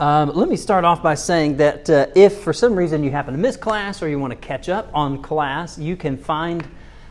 [0.00, 3.34] Um, let me start off by saying that uh, if for some reason you happen
[3.34, 6.66] to miss class or you want to catch up on class, you can find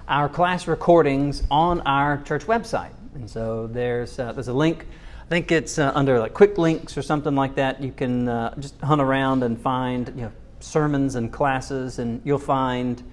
[0.07, 2.89] our class recordings on our church website.
[3.13, 4.87] And so there's, uh, there's a link.
[5.21, 7.79] I think it's uh, under like quick links or something like that.
[7.79, 12.39] You can uh, just hunt around and find you know, sermons and classes, and you'll
[12.39, 13.03] find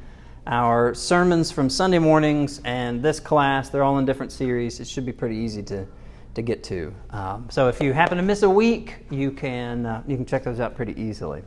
[0.46, 3.68] our sermons from Sunday mornings and this class.
[3.68, 4.80] They're all in different series.
[4.80, 5.86] It should be pretty easy to
[6.36, 6.94] to get to.
[7.10, 10.44] Um, so if you happen to miss a week, you can uh, you can check
[10.44, 11.42] those out pretty easily.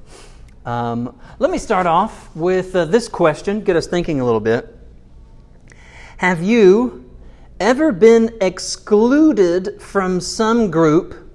[0.66, 4.76] Um, let me start off with uh, this question, get us thinking a little bit.
[6.18, 7.10] Have you
[7.60, 11.34] ever been excluded from some group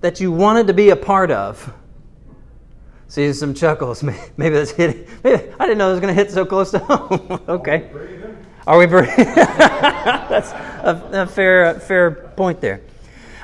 [0.00, 1.74] that you wanted to be a part of?
[3.08, 4.02] See some chuckles.
[4.36, 5.06] Maybe that's hitting.
[5.24, 7.42] Maybe, I didn't know it was going to hit so close to home.
[7.48, 7.90] okay.
[8.66, 9.14] Are we breathing?
[9.34, 12.80] that's a, a, fair, a fair point there.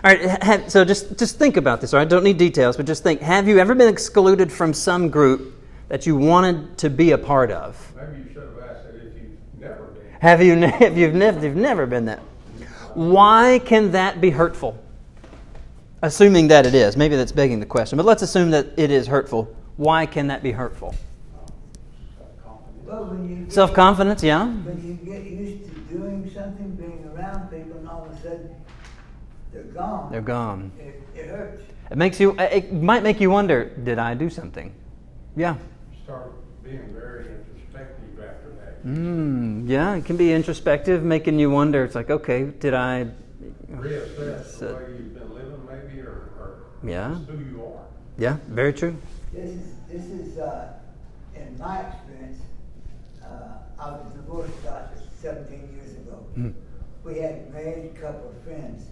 [0.04, 2.08] All right, have, so just, just think about this, all right?
[2.08, 3.20] Don't need details, but just think.
[3.22, 5.54] Have you ever been excluded from some group
[5.88, 7.92] that you wanted to be a part of?
[7.96, 10.12] Maybe you should have asked that if you've never been.
[10.20, 10.54] Have you,
[10.86, 12.20] if you've, never, you've never been that?
[12.94, 14.82] Why can that be hurtful?
[16.02, 16.96] Assuming that it is.
[16.96, 19.54] Maybe that's begging the question, but let's assume that it is hurtful.
[19.76, 20.94] Why can that be hurtful?
[23.48, 24.46] Self confidence, yeah.
[24.46, 28.50] When you get used to doing something, being around people, and all of a sudden
[29.52, 30.12] they're gone.
[30.12, 30.70] They're gone.
[30.78, 31.62] It, it hurts.
[31.90, 32.36] It makes you.
[32.38, 34.72] It might make you wonder: Did I do something?
[35.36, 35.56] Yeah.
[36.04, 38.86] Start being very introspective after that.
[38.86, 41.84] Mm, yeah, it can be introspective, making you wonder.
[41.84, 43.08] It's like, okay, did I
[43.70, 47.84] reassess the way you've been living, maybe, or, or yeah, who you are?
[48.18, 48.96] Yeah, very true.
[49.32, 50.72] This is this is uh,
[51.34, 52.40] in my experience.
[53.78, 56.24] I was divorced about 17 years ago.
[56.36, 56.54] Mm.
[57.04, 58.86] We had a married couple of friends.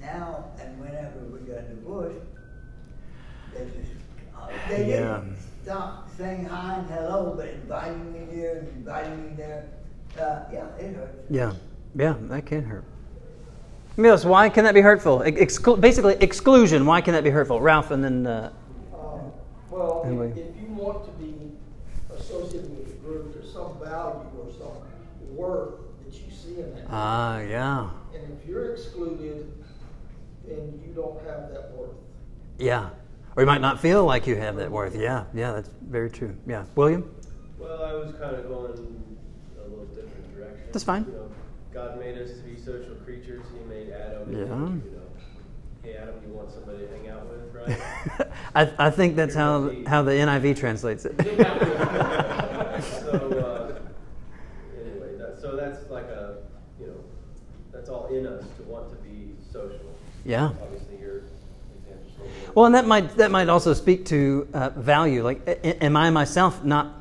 [0.00, 2.16] Now and whenever we got divorced,
[3.52, 3.92] they just
[4.36, 5.20] uh, they yeah.
[5.20, 9.68] didn't stop saying hi and hello, but inviting me here and inviting me there.
[10.18, 11.26] Uh, yeah, it hurts.
[11.28, 11.52] Yeah,
[11.94, 12.84] yeah, that can hurt.
[13.96, 15.20] Milos, why can that be hurtful?
[15.20, 16.86] Exclu- basically, exclusion.
[16.86, 17.60] Why can that be hurtful?
[17.60, 18.26] Ralph, and then.
[18.26, 18.52] Uh,
[18.94, 19.32] um,
[19.70, 21.50] well, if, if you want to be
[22.16, 25.74] associated with a group, there's some value or some worth
[26.04, 26.86] that you see in that.
[26.90, 27.90] Ah, yeah.
[28.14, 29.52] And if you're excluded,
[30.46, 31.90] then you don't have that worth.
[32.58, 32.90] Yeah.
[33.36, 34.96] Or you might not feel like you have that worth.
[34.96, 36.36] Yeah, yeah, that's very true.
[36.46, 36.64] Yeah.
[36.74, 37.14] William?
[37.58, 40.68] Well, I was kind of going a little different direction.
[40.72, 41.04] That's fine.
[41.04, 41.30] You know,
[41.72, 43.44] God made us to be social creatures.
[43.52, 44.32] He made Adam.
[44.32, 44.38] Yeah.
[44.38, 45.02] You know,
[45.82, 48.28] hey, Adam, you want somebody to hang out with, right?
[48.54, 51.14] I, I think that's how, how the NIV translates it.
[52.82, 53.78] so, uh,
[54.80, 56.38] anyway, that, so that's like a,
[56.80, 57.04] you know,
[57.72, 59.78] that's all in us to want to be social.
[60.28, 60.50] Yeah.
[62.54, 65.22] Well, and that might that might also speak to uh, value.
[65.22, 66.94] Like, am I myself not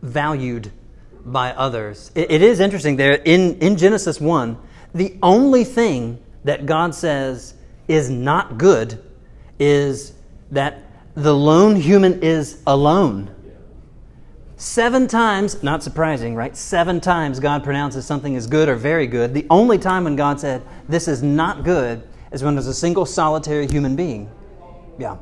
[0.00, 0.72] valued
[1.22, 2.10] by others?
[2.14, 4.56] it, it is interesting there in in Genesis one.
[4.94, 7.52] The only thing that God says
[7.86, 9.04] is not good
[9.58, 10.14] is
[10.50, 10.82] that
[11.14, 13.34] the lone human is alone.
[14.56, 16.56] Seven times, not surprising, right?
[16.56, 19.34] Seven times God pronounces something as good or very good.
[19.34, 22.02] The only time when God said, This is not good,
[22.32, 24.30] is when there's a single solitary human being.
[24.98, 25.16] Yeah.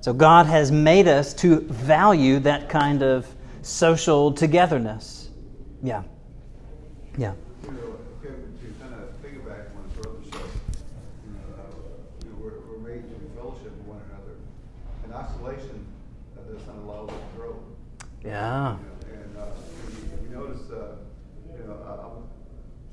[0.00, 3.26] So God has made us to value that kind of
[3.62, 5.28] social togetherness.
[5.82, 6.02] Yeah.
[7.18, 7.34] Yeah.
[18.24, 18.74] Yeah.
[19.38, 19.46] Uh,
[19.88, 20.96] we, we notice, uh,
[21.58, 22.28] you know, uh, I'm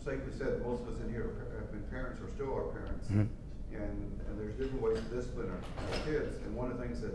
[0.08, 3.12] safely said most of us in here have been parents or still are parents.
[3.12, 3.28] Mm-hmm.
[3.76, 6.40] And, and there's different ways to discipline our, our kids.
[6.48, 7.12] And one of the things that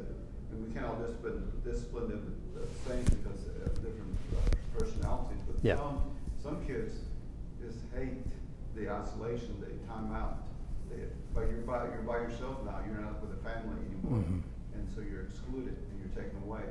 [0.52, 5.40] we can't all discipline, discipline them the same because of different uh, personalities.
[5.48, 5.80] But yeah.
[5.80, 6.04] some,
[6.44, 7.00] some kids
[7.64, 8.20] just hate
[8.76, 10.44] the isolation, the time out.
[10.92, 12.84] They, but you're by, you're by yourself now.
[12.84, 14.20] You're not with a family anymore.
[14.20, 14.44] Mm-hmm.
[14.76, 16.68] And so you're excluded and you're taken away.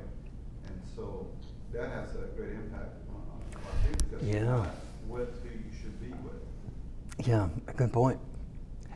[0.70, 1.26] And so
[1.74, 4.70] that has a great impact on, on our kids because yeah.
[5.10, 7.28] with who you should be with.
[7.28, 8.20] Yeah, a good point.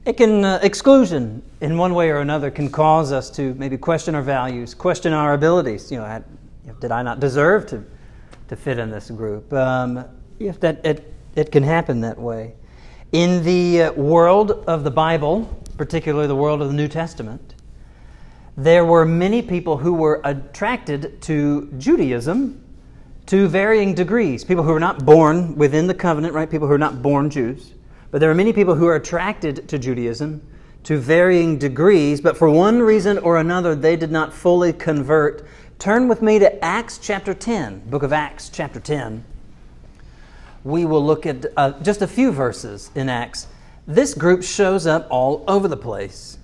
[0.05, 4.13] It can uh, exclusion in one way or another can cause us to maybe question
[4.13, 5.91] our values, question our abilities.
[5.91, 6.23] You know,
[6.65, 7.83] know did I not deserve to
[8.47, 9.51] to fit in this group?
[9.51, 10.05] Um,
[10.39, 12.53] if that it it can happen that way.
[13.11, 17.55] In the uh, world of the Bible, particularly the world of the New Testament,
[18.57, 22.64] there were many people who were attracted to Judaism
[23.27, 24.43] to varying degrees.
[24.43, 26.49] People who were not born within the covenant, right?
[26.49, 27.73] People who are not born Jews.
[28.11, 30.41] But there are many people who are attracted to Judaism
[30.83, 35.43] to varying degrees, but for one reason or another, they did not fully convert.
[35.79, 39.25] Turn with me to Acts chapter 10, book of Acts chapter 10.
[40.63, 43.47] We will look at uh, just a few verses in Acts.
[43.87, 46.37] This group shows up all over the place.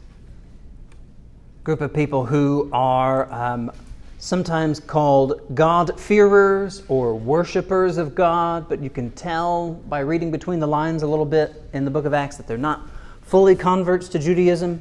[1.64, 3.72] Group of people who are um,
[4.22, 10.68] sometimes called God-fearers or worshipers of God, but you can tell by reading between the
[10.68, 12.88] lines a little bit in the book of Acts that they're not
[13.24, 14.80] fully converts to Judaism.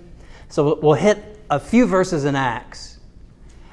[0.50, 2.98] So we'll hit a few verses in Acts,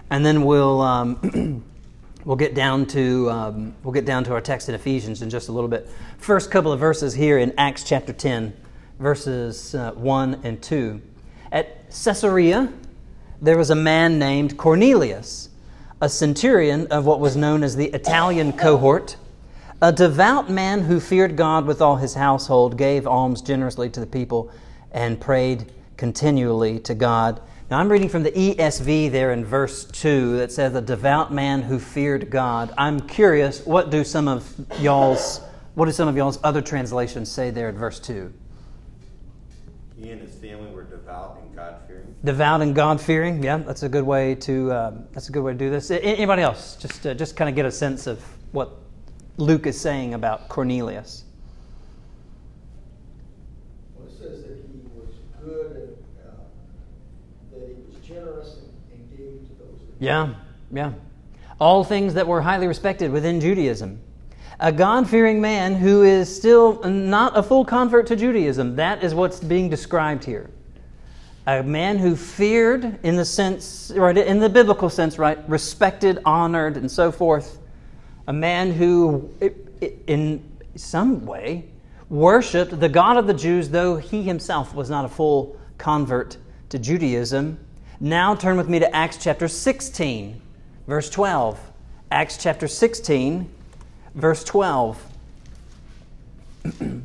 [0.10, 1.66] and then we'll um,
[2.24, 5.50] we'll get down to um, we'll get down to our text in Ephesians in just
[5.50, 5.90] a little bit.
[6.18, 8.56] First couple of verses here in Acts chapter ten,
[9.00, 11.02] verses uh, one and two.
[11.52, 12.72] At Caesarea,
[13.42, 15.47] there was a man named Cornelius,
[16.02, 19.18] a centurion of what was known as the Italian cohort
[19.82, 24.08] a devout man who feared God with all his household, gave alms generously to the
[24.08, 24.52] people,
[24.92, 27.40] and prayed continually to God.
[27.70, 31.62] Now, I'm reading from the ESV there in verse 2 that says, A devout man
[31.62, 32.74] who feared God.
[32.76, 35.42] I'm curious, what do some of y'all's
[35.76, 38.34] what do some of y'all's other translations say there in verse 2?
[39.96, 40.97] He and his family were devout.
[42.24, 45.52] Devout and God fearing, yeah, that's a good way to um, that's a good way
[45.52, 45.92] to do this.
[45.92, 46.76] Anybody else?
[46.76, 48.24] Just uh, just kind of get a sense of
[48.54, 48.72] what
[49.38, 51.26] Luke is saying about Cornelius.
[53.96, 56.32] Well, it says that he was good and uh,
[57.54, 58.58] that he was generous
[58.92, 59.80] and, and gave to those.
[60.00, 60.34] Yeah,
[60.72, 60.94] yeah.
[61.60, 64.02] All things that were highly respected within Judaism.
[64.60, 68.76] A God fearing man who is still not a full convert to Judaism.
[68.76, 70.50] That is what's being described here.
[71.48, 76.78] A man who feared in the sense, right, in the biblical sense, right, respected, honored,
[76.78, 77.58] and so forth
[78.28, 79.30] a man who,
[80.06, 80.44] in
[80.76, 81.64] some way,
[82.10, 86.36] worshiped the God of the Jews, though he himself was not a full convert
[86.70, 87.58] to Judaism.
[88.02, 90.42] Now turn with me to Acts chapter 16,
[90.88, 91.58] verse 12.
[92.12, 93.50] Acts chapter 16,
[94.14, 95.02] verse 12.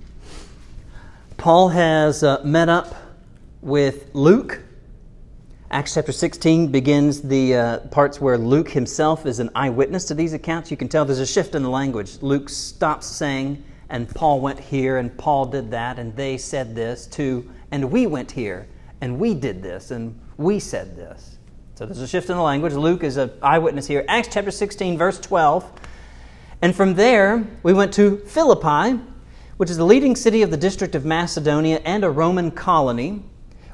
[1.36, 2.94] Paul has uh, met up
[3.62, 4.60] with Luke
[5.70, 10.34] Acts chapter 16 begins the uh, parts where Luke himself is an eyewitness to these
[10.34, 10.70] accounts.
[10.70, 12.20] You can tell there's a shift in the language.
[12.20, 17.06] Luke stops saying, and Paul went here, and Paul did that, and they said this,
[17.06, 18.68] to, and we went here,
[19.00, 21.38] and we did this, and we said this.
[21.74, 22.74] So there's a shift in the language.
[22.74, 24.04] Luke is an eyewitness here.
[24.08, 25.72] Acts chapter 16, verse 12.
[26.60, 29.02] And from there, we went to Philippi,
[29.56, 33.22] which is the leading city of the district of Macedonia and a Roman colony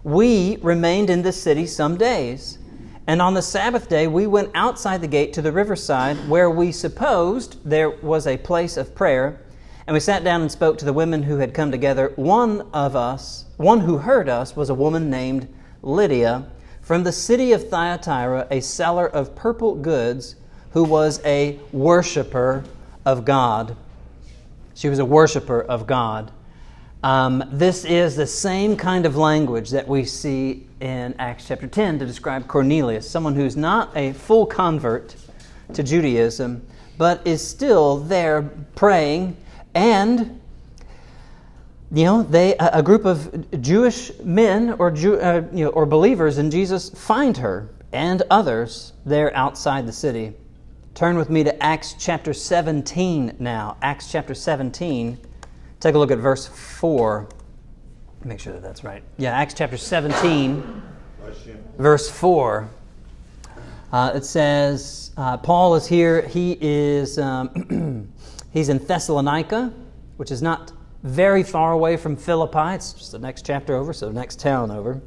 [0.04, 2.58] we remained in this city some days.
[3.06, 6.72] And on the Sabbath day, we went outside the gate to the riverside, where we
[6.72, 9.40] supposed there was a place of prayer.
[9.86, 12.12] And we sat down and spoke to the women who had come together.
[12.16, 15.48] One of us, one who heard us, was a woman named
[15.82, 16.46] Lydia
[16.82, 20.36] from the city of Thyatira, a seller of purple goods,
[20.72, 22.64] who was a worshiper
[23.06, 23.74] of God.
[24.74, 26.30] She was a worshiper of God.
[27.04, 32.00] Um, this is the same kind of language that we see in Acts chapter 10
[32.00, 35.14] to describe Cornelius, someone who's not a full convert
[35.74, 36.66] to Judaism,
[36.96, 38.42] but is still there
[38.74, 39.36] praying
[39.74, 40.40] and
[41.92, 46.38] you know they a group of Jewish men or Jew, uh, you know, or believers
[46.38, 50.34] in Jesus find her and others there outside the city.
[50.94, 53.76] Turn with me to Acts chapter 17 now.
[53.80, 55.16] Acts chapter 17
[55.80, 57.28] Take a look at verse 4.
[58.24, 59.02] Make sure that that's right.
[59.16, 60.82] Yeah, Acts chapter 17,
[61.78, 62.68] verse 4.
[63.92, 66.22] Uh, it says, uh, Paul is here.
[66.22, 68.12] He is um,
[68.52, 69.72] he's in Thessalonica,
[70.16, 70.72] which is not
[71.04, 72.74] very far away from Philippi.
[72.74, 75.00] It's just the next chapter over, so next town over.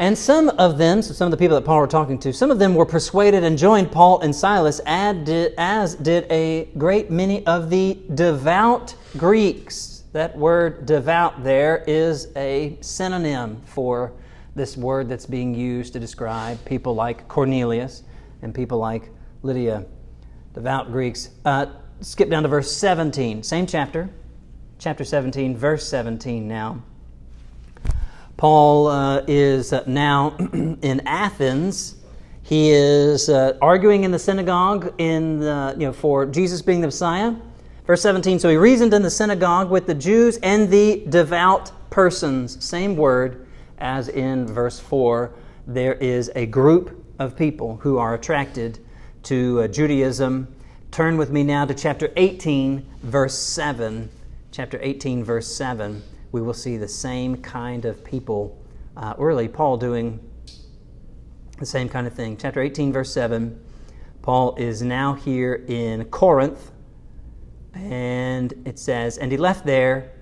[0.00, 2.50] And some of them, so some of the people that Paul were talking to, some
[2.50, 7.68] of them were persuaded and joined Paul and Silas, as did a great many of
[7.68, 10.04] the devout Greeks.
[10.12, 14.14] That word devout there is a synonym for
[14.54, 18.02] this word that's being used to describe people like Cornelius
[18.40, 19.10] and people like
[19.42, 19.84] Lydia.
[20.54, 21.28] Devout Greeks.
[21.44, 21.66] Uh,
[22.00, 24.08] skip down to verse 17, same chapter,
[24.78, 26.82] chapter 17, verse 17 now.
[28.40, 30.34] Paul uh, is uh, now
[30.80, 31.96] in Athens.
[32.42, 36.86] He is uh, arguing in the synagogue in the, you know, for Jesus being the
[36.86, 37.34] Messiah.
[37.86, 42.64] Verse 17 So he reasoned in the synagogue with the Jews and the devout persons.
[42.64, 45.34] Same word as in verse 4.
[45.66, 48.78] There is a group of people who are attracted
[49.24, 50.48] to uh, Judaism.
[50.90, 54.08] Turn with me now to chapter 18, verse 7.
[54.50, 58.56] Chapter 18, verse 7 we will see the same kind of people
[58.96, 60.20] uh, really, Paul doing
[61.58, 62.36] the same kind of thing.
[62.36, 63.58] Chapter 18, verse 7,
[64.22, 66.70] Paul is now here in Corinth,
[67.74, 70.12] and it says, And he left there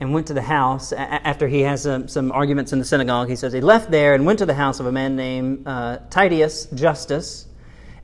[0.00, 3.28] and went to the house after he has some, arguments in the synagogue.
[3.28, 5.98] He says he left there and went to the house of a man named uh,
[6.10, 7.46] Titius Justus,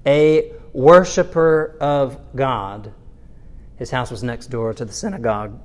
[0.07, 2.93] a worshiper of God.
[3.77, 5.59] His house was next door to the synagogue.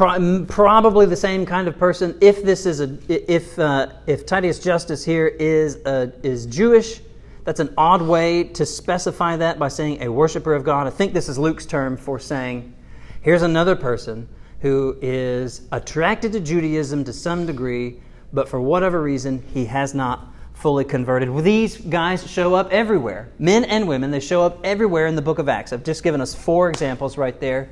[0.00, 2.16] Pro- probably the same kind of person.
[2.22, 7.02] If this is a, if uh, if Titus Justus here is a, is Jewish,
[7.44, 10.86] that's an odd way to specify that by saying a worshiper of God.
[10.86, 12.74] I think this is Luke's term for saying,
[13.20, 14.26] here's another person
[14.60, 18.00] who is attracted to Judaism to some degree,
[18.32, 21.44] but for whatever reason, he has not fully converted.
[21.44, 23.28] These guys show up everywhere.
[23.38, 25.74] Men and women, they show up everywhere in the book of Acts.
[25.74, 27.68] I've just given us four examples right there.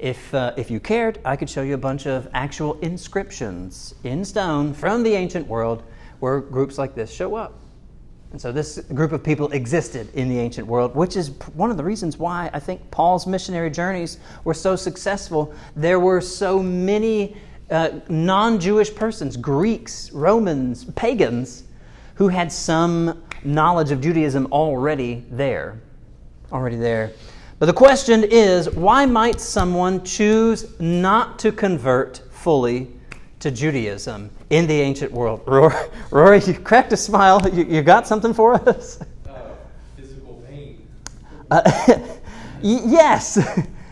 [0.00, 4.24] If, uh, if you cared, I could show you a bunch of actual inscriptions in
[4.24, 5.82] stone from the ancient world
[6.20, 7.60] where groups like this show up.
[8.32, 11.76] And so this group of people existed in the ancient world, which is one of
[11.76, 15.52] the reasons why I think Paul's missionary journeys were so successful.
[15.76, 17.36] There were so many
[17.70, 21.64] uh, non Jewish persons, Greeks, Romans, pagans,
[22.14, 25.80] who had some knowledge of Judaism already there.
[26.52, 27.12] Already there.
[27.60, 32.88] But the question is why might someone choose not to convert fully
[33.40, 35.42] to Judaism in the ancient world.
[35.46, 35.74] Rory,
[36.10, 37.46] Rory you cracked a smile.
[37.52, 39.02] You, you got something for us?
[39.28, 39.40] Uh,
[39.94, 40.88] physical pain.
[41.50, 41.98] Uh,
[42.62, 43.38] yes,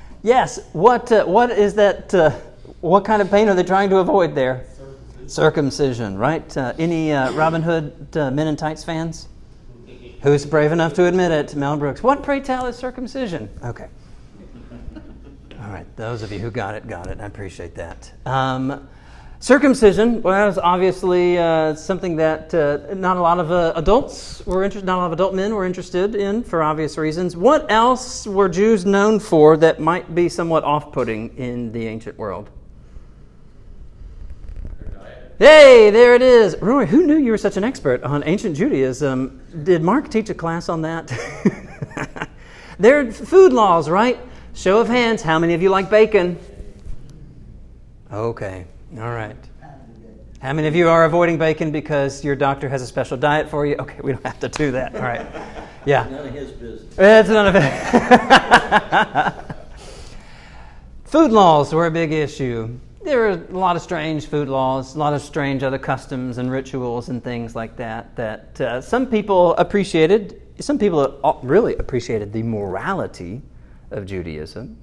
[0.23, 0.61] yes.
[0.73, 2.15] What uh, what is that?
[2.15, 2.31] Uh,
[2.81, 4.65] what kind of pain are they trying to avoid there?
[4.77, 6.57] Circumcision, Circumcision right?
[6.57, 9.29] Uh, any uh, Robin Hood Men in Tights fans?
[10.23, 11.55] Who's brave enough to admit it?
[11.55, 12.03] Mel Brooks.
[12.03, 13.49] What, pray tell, is circumcision?
[13.65, 13.89] Okay.
[15.61, 17.21] All right, those of you who got it, got it.
[17.21, 18.13] I appreciate that.
[18.27, 18.89] Um,
[19.41, 24.85] Circumcision was obviously uh, something that uh, not a lot of uh, adults were interested,
[24.85, 27.37] not a lot of adult men were interested in for obvious reasons.
[27.37, 32.51] What else were Jews known for that might be somewhat off-putting in the ancient world?
[35.39, 36.57] Hey, there it is.
[36.61, 39.41] Roy, who knew you were such an expert on ancient Judaism?
[39.63, 41.13] Did Mark teach a class on that?
[42.81, 44.19] They're food laws, right?
[44.55, 46.41] Show of hands, how many of you like bacon?
[48.13, 48.65] Okay.
[48.99, 49.37] All right.
[50.41, 53.65] How many of you are avoiding bacon because your doctor has a special diet for
[53.65, 53.77] you?
[53.77, 54.97] Okay, we don't have to do that.
[54.97, 55.25] All right.
[55.87, 56.03] Yeah.
[56.03, 56.99] It's none of his business.
[56.99, 59.35] It's none of it.
[61.05, 62.81] food laws were a big issue.
[63.09, 66.51] There were a lot of strange food laws, a lot of strange other customs and
[66.51, 70.43] rituals and things like that that uh, some people appreciated.
[70.59, 73.41] Some people really appreciated the morality
[73.93, 74.77] of Judaism,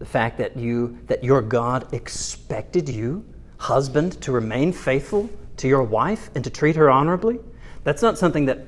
[0.00, 3.24] the fact that you that your God expected you
[3.58, 7.38] husband to remain faithful to your wife and to treat her honorably.
[7.84, 8.58] That's not something that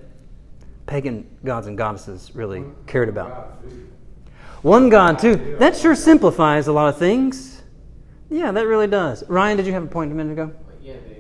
[0.87, 3.61] pagan gods and goddesses really cared about.
[4.63, 5.57] One God, too.
[5.59, 7.54] That sure simplifies a lot of things.
[8.31, 9.23] Yeah, that really does.
[9.29, 10.53] Ryan, did you have a point a minute ago?
[10.83, 11.15] Yeah, they,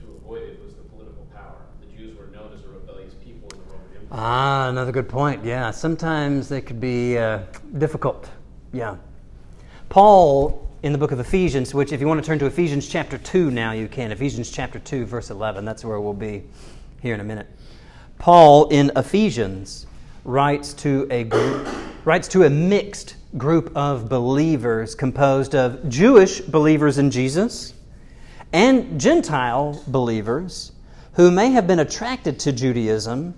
[0.00, 1.56] to avoid it was the political power.
[1.80, 4.08] The Jews were known as a rebellious people in the Roman Empire.
[4.10, 5.44] Ah, another good point.
[5.44, 7.40] Yeah, sometimes they could be uh,
[7.78, 8.28] difficult.
[8.72, 8.96] Yeah.
[9.88, 13.18] Paul in the book of Ephesians, which, if you want to turn to Ephesians chapter
[13.18, 14.12] 2 now, you can.
[14.12, 15.64] Ephesians chapter 2, verse 11.
[15.64, 16.44] That's where we'll be
[17.02, 17.46] here in a minute.
[18.18, 19.86] Paul in Ephesians
[20.24, 21.68] writes to a group,
[22.04, 27.74] writes to a mixed group of believers composed of Jewish believers in Jesus
[28.52, 30.72] and Gentile believers
[31.12, 33.34] who may have been attracted to Judaism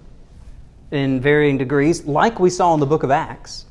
[0.91, 3.67] in varying degrees, like we saw in the book of Acts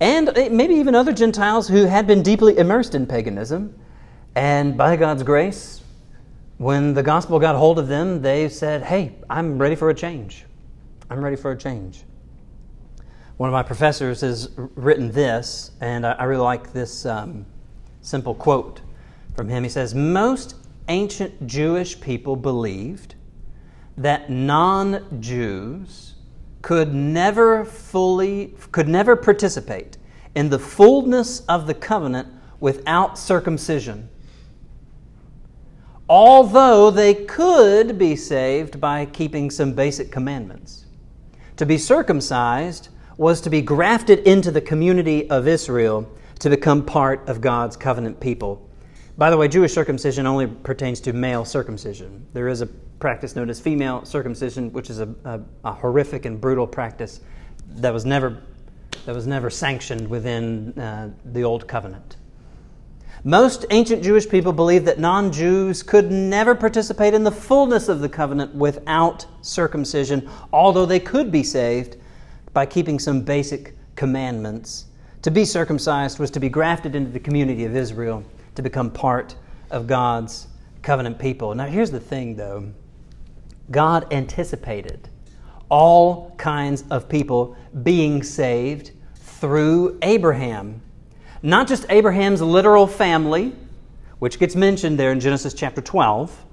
[0.00, 3.74] and eh, maybe even other Gentiles who had been deeply immersed in paganism.
[4.34, 5.82] And by God's grace,
[6.58, 10.44] when the gospel got hold of them, they said, Hey, I'm ready for a change.
[11.08, 12.02] I'm ready for a change.
[13.36, 17.44] One of my professors has written this, and I really like this um,
[18.00, 18.80] simple quote
[19.34, 19.64] from him.
[19.64, 20.54] He says, Most
[20.86, 23.16] ancient Jewish people believed
[23.96, 26.14] that non Jews
[26.62, 29.98] could never fully, could never participate
[30.36, 32.28] in the fullness of the covenant
[32.60, 34.08] without circumcision.
[36.08, 40.86] Although they could be saved by keeping some basic commandments.
[41.56, 46.08] To be circumcised was to be grafted into the community of Israel
[46.40, 48.68] to become part of God's covenant people.
[49.16, 52.26] By the way, Jewish circumcision only pertains to male circumcision.
[52.32, 56.40] There is a practice known as female circumcision, which is a, a, a horrific and
[56.40, 57.20] brutal practice
[57.76, 58.42] that was never,
[59.06, 62.16] that was never sanctioned within uh, the Old Covenant.
[63.22, 68.00] Most ancient Jewish people believed that non Jews could never participate in the fullness of
[68.00, 71.96] the covenant without circumcision, although they could be saved
[72.54, 74.86] by keeping some basic commandments.
[75.22, 79.34] To be circumcised was to be grafted into the community of Israel, to become part
[79.70, 80.46] of God's
[80.82, 81.54] covenant people.
[81.54, 82.72] Now, here's the thing, though
[83.70, 85.08] God anticipated
[85.68, 90.80] all kinds of people being saved through Abraham.
[91.42, 93.54] Not just Abraham's literal family,
[94.18, 96.44] which gets mentioned there in Genesis chapter 12,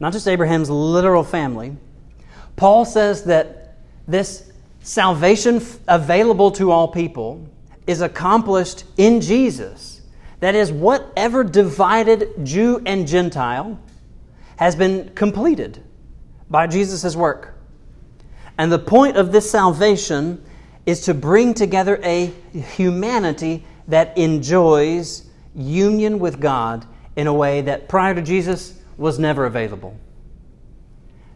[0.00, 1.76] not just Abraham's literal family.
[2.56, 4.51] Paul says that this
[4.82, 7.48] salvation available to all people
[7.86, 10.02] is accomplished in Jesus.
[10.40, 13.78] That is, whatever divided Jew and Gentile
[14.56, 15.82] has been completed
[16.50, 17.54] by Jesus' work.
[18.58, 20.44] And the point of this salvation
[20.84, 26.86] is to bring together a humanity that enjoys union with God
[27.16, 29.96] in a way that prior to Jesus was never available.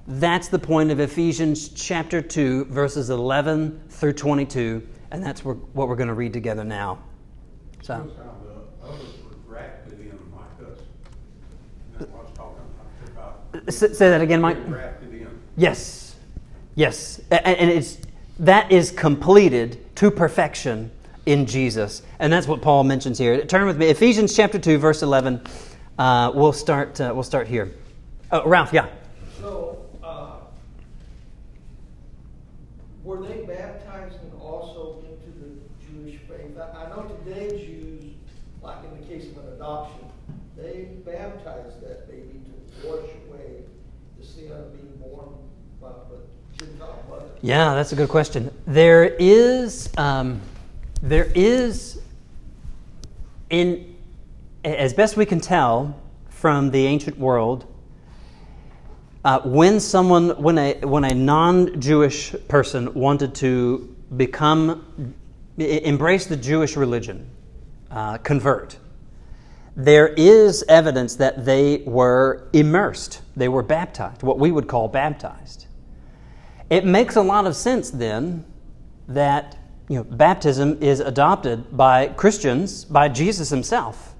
[0.08, 5.96] That's the point of Ephesians chapter 2, verses 11 through 22, and that's what we're
[5.96, 6.98] going to read together now.
[7.82, 8.10] So.
[13.68, 14.58] Say that again, Mike.
[15.56, 16.14] Yes,
[16.74, 17.98] yes, and it's
[18.38, 20.90] that is completed to perfection
[21.24, 23.42] in Jesus, and that's what Paul mentions here.
[23.46, 25.40] Turn with me, Ephesians chapter two, verse eleven.
[25.98, 27.00] Uh, we'll start.
[27.00, 27.72] Uh, we'll start here.
[28.30, 28.88] Oh, Ralph, yeah.
[29.40, 30.32] So, uh,
[33.06, 35.54] were they baptized and also into the
[35.86, 36.58] Jewish faith?
[36.58, 38.12] I, I know today Jews,
[38.60, 40.00] like in the case of an adoption,
[40.56, 43.62] they baptize that baby to wash away
[44.18, 45.28] the sin of being born
[45.80, 47.26] by a Gentile mother.
[47.42, 48.50] Yeah, that's a good question.
[48.66, 50.40] There is, um,
[51.00, 52.00] there is,
[53.50, 53.94] in
[54.64, 55.96] as best we can tell
[56.28, 57.72] from the ancient world,
[59.26, 65.16] uh, when someone, when a when a non-Jewish person wanted to become,
[65.58, 67.28] embrace the Jewish religion,
[67.90, 68.78] uh, convert,
[69.74, 75.66] there is evidence that they were immersed, they were baptized, what we would call baptized.
[76.70, 78.44] It makes a lot of sense then
[79.08, 84.14] that you know, baptism is adopted by Christians, by Jesus himself,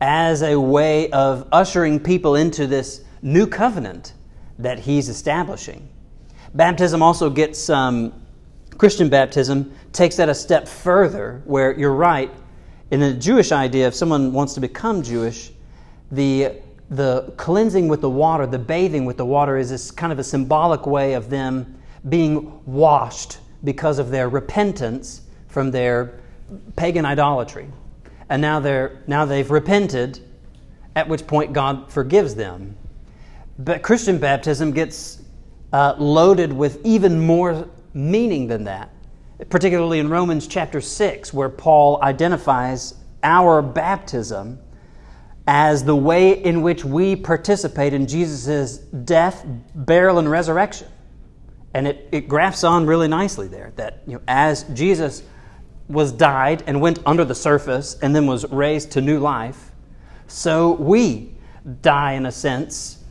[0.00, 4.14] as a way of ushering people into this new covenant
[4.62, 5.88] that he's establishing.
[6.54, 8.12] Baptism also gets, um,
[8.78, 12.30] Christian baptism takes that a step further, where you're right,
[12.90, 15.50] in the Jewish idea, if someone wants to become Jewish,
[16.10, 16.52] the,
[16.90, 20.24] the cleansing with the water, the bathing with the water, is this kind of a
[20.24, 26.20] symbolic way of them being washed because of their repentance from their
[26.76, 27.66] pagan idolatry.
[28.28, 30.20] And now, they're, now they've repented,
[30.94, 32.76] at which point God forgives them.
[33.58, 35.22] But Christian baptism gets
[35.72, 38.90] uh, loaded with even more meaning than that
[39.50, 44.58] particularly in Romans chapter 6, where Paul identifies our baptism
[45.46, 50.88] as the way in which we participate in Jesus' death, burial, and resurrection.
[51.74, 55.22] And it, it grafts on really nicely there that you know, as Jesus
[55.88, 59.72] was died and went under the surface and then was raised to new life,
[60.28, 61.34] so we
[61.80, 63.01] die in a sense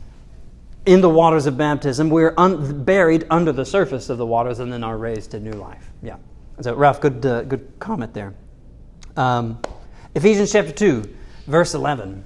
[0.86, 2.10] in the waters of baptism.
[2.10, 5.52] We're un- buried under the surface of the waters and then are raised to new
[5.52, 5.90] life.
[6.02, 6.16] Yeah.
[6.60, 8.34] So, Ralph, good, uh, good comment there.
[9.16, 9.60] Um,
[10.14, 11.02] Ephesians chapter 2,
[11.46, 12.24] verse 11.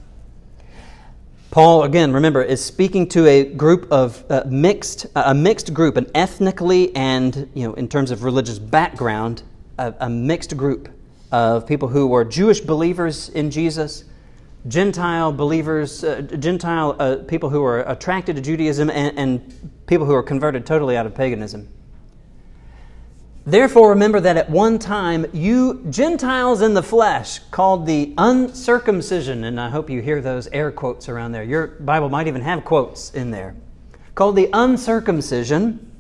[1.51, 5.97] Paul, again, remember, is speaking to a group of uh, mixed, uh, a mixed group,
[5.97, 9.43] an ethnically and, you know, in terms of religious background,
[9.79, 10.89] a, a mixed group
[11.33, 14.05] of people who were Jewish believers in Jesus,
[14.69, 20.15] Gentile believers, uh, Gentile uh, people who are attracted to Judaism, and, and people who
[20.15, 21.69] are converted totally out of paganism.
[23.45, 29.61] Therefore, remember that at one time you Gentiles in the flesh, called the uncircumcision, and
[29.61, 31.45] I hope you hear those air quotes around there.
[31.45, 33.55] Your Bible might even have quotes in there.
[34.17, 35.93] Called the uncircumcision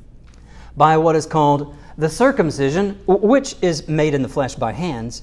[0.77, 5.23] by what is called the circumcision, which is made in the flesh by hands.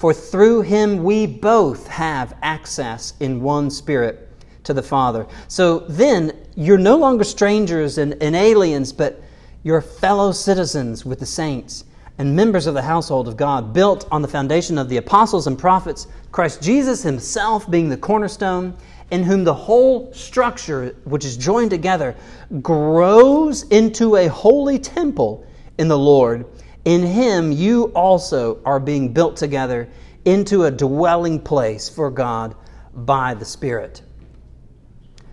[0.00, 4.30] For through him we both have access in one spirit
[4.64, 5.26] to the Father.
[5.46, 9.22] So then you're no longer strangers and, and aliens, but
[9.62, 11.84] you're fellow citizens with the saints
[12.16, 15.58] and members of the household of God, built on the foundation of the apostles and
[15.58, 18.74] prophets, Christ Jesus himself being the cornerstone
[19.10, 22.16] in whom the whole structure, which is joined together,
[22.62, 25.44] grows into a holy temple
[25.76, 26.46] in the Lord.
[26.84, 29.88] In him you also are being built together
[30.24, 32.54] into a dwelling place for God
[32.94, 34.02] by the Spirit.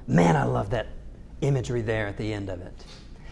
[0.07, 0.87] Man, I love that
[1.41, 2.85] imagery there at the end of it.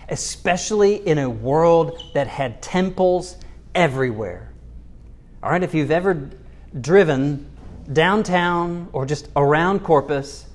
[0.09, 3.37] Especially in a world that had temples
[3.73, 4.51] everywhere.
[5.41, 6.29] All right, if you've ever
[6.81, 7.49] driven
[7.91, 10.47] downtown or just around Corpus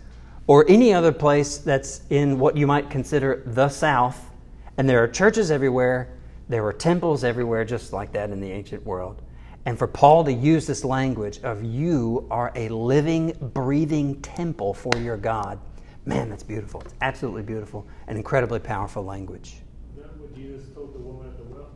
[0.47, 4.31] or any other place that's in what you might consider the South,
[4.77, 6.09] and there are churches everywhere,
[6.51, 9.23] there were temples everywhere, just like that in the ancient world.
[9.65, 14.97] And for Paul to use this language of you are a living, breathing temple for
[14.99, 15.59] your God,
[16.05, 16.81] man, that's beautiful.
[16.83, 19.55] It's absolutely beautiful and incredibly powerful language.
[19.97, 21.69] Is that what Jesus told the woman at the well?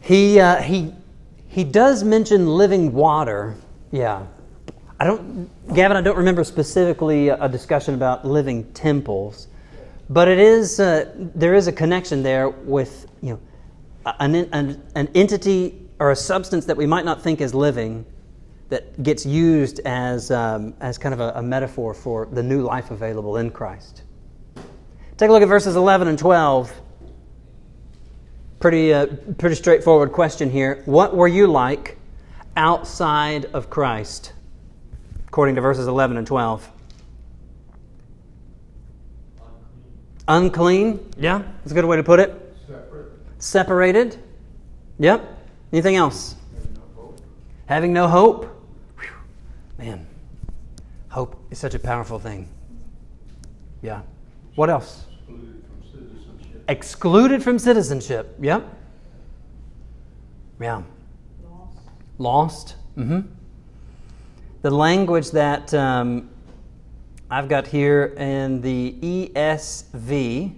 [0.00, 0.94] He, uh, he
[1.48, 3.56] he does mention living water.
[3.90, 4.26] Yeah.
[5.00, 9.48] I don't, Gavin, I don't remember specifically a discussion about living temples,
[10.10, 13.40] but it is, uh, there is a connection there with, you know,
[14.20, 18.06] an, an, an entity or a substance that we might not think is living
[18.70, 22.90] that gets used as, um, as kind of a, a metaphor for the new life
[22.90, 24.02] available in Christ.
[25.16, 26.72] Take a look at verses 11 and 12.
[28.60, 29.06] Pretty, uh,
[29.38, 30.82] pretty straightforward question here.
[30.84, 31.98] What were you like
[32.56, 34.32] outside of Christ?
[35.26, 36.70] According to verses 11 and 12.
[40.28, 40.90] Unclean.
[40.90, 41.10] Unclean.
[41.18, 42.56] Yeah, that's a good way to put it.
[42.66, 43.06] Separate.
[43.38, 44.18] Separated.
[44.98, 45.24] Yep.
[45.72, 46.36] Anything else?
[46.54, 47.20] Having no hope.
[47.66, 48.64] Having no hope.
[49.00, 49.08] Whew.
[49.78, 50.06] Man,
[51.08, 52.48] hope is such a powerful thing.
[53.80, 54.02] Yeah.
[54.54, 55.06] What else?
[55.28, 56.64] Excluded from citizenship.
[56.68, 58.36] Excluded from citizenship.
[58.40, 58.76] Yep.
[60.60, 60.82] Yeah.
[61.42, 61.78] Lost.
[62.18, 62.76] Lost.
[62.98, 63.20] Mm-hmm.
[64.62, 66.28] The language that um,
[67.30, 70.54] I've got here in the ESV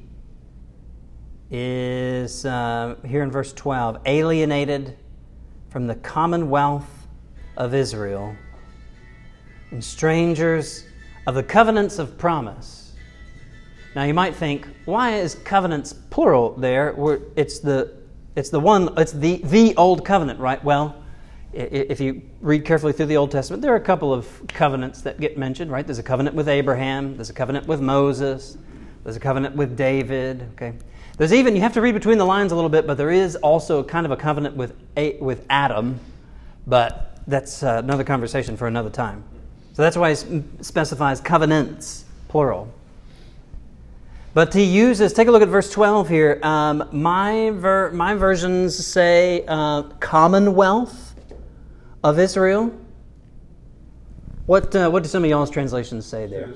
[1.50, 4.96] is uh, here in verse 12 alienated
[5.70, 7.08] from the commonwealth
[7.56, 8.36] of Israel
[9.72, 10.84] and strangers
[11.26, 12.92] of the covenants of promise.
[13.96, 16.94] Now you might think, why is covenants plural there?
[17.34, 17.96] It's the
[18.36, 20.62] it's the one it's the the old covenant, right?
[20.62, 20.99] Well,
[21.52, 25.20] if you read carefully through the Old Testament, there are a couple of covenants that
[25.20, 25.86] get mentioned, right?
[25.86, 28.56] There's a covenant with Abraham, there's a covenant with Moses,
[29.02, 30.74] there's a covenant with David, okay?
[31.16, 33.36] There's even you have to read between the lines a little bit, but there is
[33.36, 34.74] also kind of a covenant with
[35.20, 35.98] with Adam,
[36.66, 39.24] but that's uh, another conversation for another time.
[39.72, 42.72] So that's why he specifies covenants plural.
[44.32, 46.38] But he uses, take a look at verse 12 here.
[46.42, 51.09] Um, my, ver, my versions say uh, commonwealth
[52.02, 52.72] of Israel.
[54.46, 56.54] What, uh, what do some of y'all's translations say there?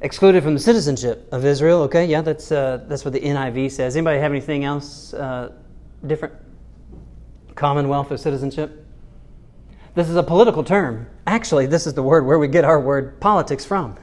[0.00, 1.82] Excluded from the citizenship of Israel.
[1.82, 3.96] Okay, yeah, that's, uh, that's what the NIV says.
[3.96, 5.52] Anybody have anything else uh,
[6.06, 6.34] different?
[7.54, 8.84] Commonwealth of citizenship?
[9.94, 11.06] This is a political term.
[11.26, 13.96] Actually, this is the word where we get our word politics from.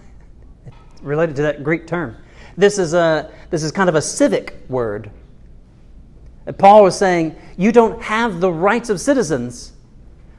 [0.65, 2.17] It's related to that Greek term.
[2.57, 5.11] This is, a, this is kind of a civic word.
[6.57, 9.73] Paul was saying, You don't have the rights of citizens.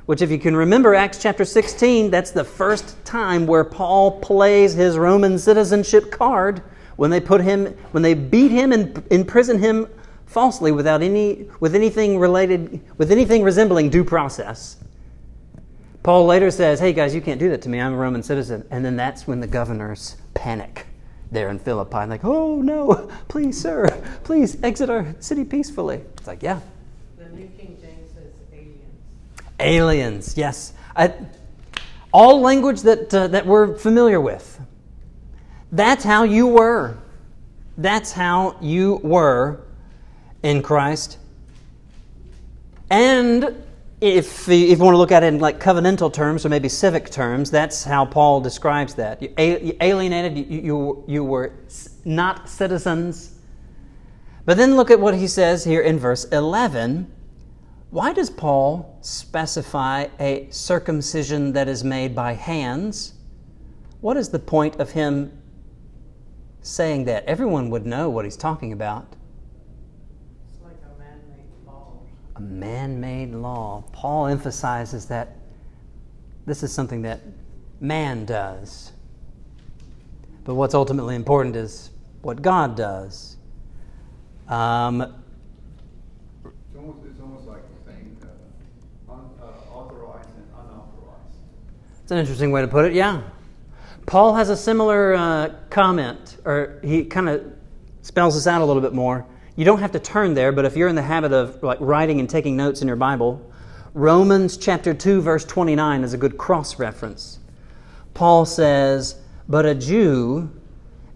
[0.06, 4.74] Which, if you can remember Acts chapter 16, that's the first time where Paul plays
[4.74, 6.62] his Roman citizenship card
[6.96, 9.86] when they put him, when they beat him and imprison him
[10.26, 14.76] falsely without any, with anything related, with anything resembling due process.
[16.02, 17.80] Paul later says, Hey guys, you can't do that to me.
[17.80, 18.66] I'm a Roman citizen.
[18.70, 20.86] And then that's when the governors panic
[21.30, 22.06] there in Philippi.
[22.06, 23.86] Like, oh no, please, sir,
[24.24, 26.02] please exit our city peacefully.
[26.18, 26.60] It's like, yeah.
[27.18, 28.80] The New King James says aliens.
[29.62, 30.72] Aliens, yes.
[30.94, 31.14] I,
[32.12, 34.60] all language that, uh, that we're familiar with.
[35.70, 36.98] That's how you were.
[37.78, 39.60] That's how you were
[40.42, 41.18] in Christ.
[42.90, 43.64] And
[44.02, 47.08] if, if you want to look at it in like covenantal terms or maybe civic
[47.08, 49.22] terms, that's how Paul describes that.
[49.22, 51.52] You alienated, you, you, you were
[52.04, 53.38] not citizens.
[54.44, 57.10] But then look at what he says here in verse 11.
[57.92, 63.12] Why does Paul specify a circumcision that is made by hands?
[64.00, 65.30] What is the point of him
[66.62, 67.26] saying that?
[67.26, 69.14] Everyone would know what he's talking about.
[70.50, 71.98] It's like a man-made law.
[72.36, 73.84] A man made law.
[73.92, 75.36] Paul emphasizes that
[76.46, 77.20] this is something that
[77.78, 78.92] man does.
[80.44, 81.90] But what's ultimately important is
[82.22, 83.36] what God does.
[84.48, 85.02] Um,
[86.42, 91.36] It's almost, it's almost like saying, uh, un, uh, authorized and unauthorized.
[91.92, 93.22] it's an interesting way to put it, yeah.
[94.06, 97.44] Paul has a similar uh, comment, or he kind of
[98.02, 99.26] spells this out a little bit more.
[99.56, 102.20] You don't have to turn there, but if you're in the habit of like writing
[102.20, 103.50] and taking notes in your Bible,
[103.94, 107.38] Romans chapter 2 verse 29 is a good cross reference.
[108.14, 109.16] Paul says,
[109.48, 110.50] "But a Jew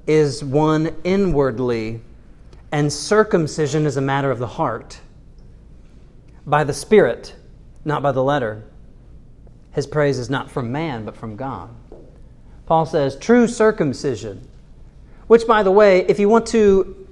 [0.07, 2.03] is one inwardly,
[2.71, 5.01] and circumcision is a matter of the heart,
[6.47, 7.35] by the Spirit,
[7.85, 8.63] not by the letter."
[9.77, 11.69] His praise is not from man, but from God.
[12.65, 14.49] Paul says, true circumcision,
[15.27, 17.07] which, by the way, if you want to,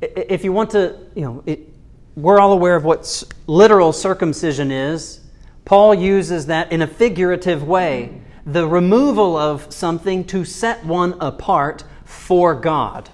[0.00, 1.68] if you want to, you know, it,
[2.16, 5.20] we're all aware of what literal circumcision is.
[5.66, 11.84] Paul uses that in a figurative way the removal of something to set one apart
[12.06, 13.10] for God.